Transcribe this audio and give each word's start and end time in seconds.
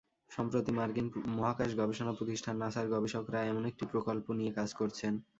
সম্প্রতি 0.31 0.71
মার্কিন 0.77 1.07
মহাকাশ 1.33 1.71
গবেষণা 1.79 2.13
প্রতিষ্ঠান 2.17 2.55
নাসার 2.61 2.87
গবেষকেরা 2.93 3.39
এমন 3.43 3.63
একটি 3.71 3.83
প্রকল্প 3.91 4.25
নিয়ে 4.39 4.51
কাজ 4.57 4.69
করছেন। 4.79 5.13